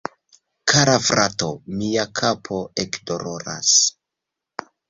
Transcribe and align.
Kara 0.71 0.95
frato, 1.07 1.49
mia 1.83 2.07
kapo 2.21 2.59
ekdoloras 2.85 3.79